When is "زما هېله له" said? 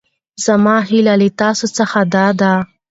0.45-1.29